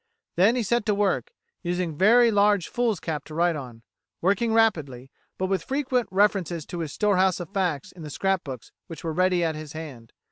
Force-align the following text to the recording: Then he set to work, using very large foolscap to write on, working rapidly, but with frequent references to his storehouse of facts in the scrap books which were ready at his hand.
Then 0.35 0.55
he 0.55 0.63
set 0.63 0.83
to 0.87 0.95
work, 0.95 1.29
using 1.61 1.95
very 1.95 2.31
large 2.31 2.69
foolscap 2.69 3.23
to 3.25 3.35
write 3.35 3.55
on, 3.55 3.83
working 4.19 4.51
rapidly, 4.51 5.11
but 5.37 5.45
with 5.45 5.61
frequent 5.61 6.07
references 6.11 6.65
to 6.65 6.79
his 6.79 6.91
storehouse 6.91 7.39
of 7.39 7.53
facts 7.53 7.91
in 7.91 8.01
the 8.01 8.09
scrap 8.09 8.43
books 8.43 8.71
which 8.87 9.03
were 9.03 9.13
ready 9.13 9.43
at 9.43 9.53
his 9.53 9.73
hand. 9.73 10.11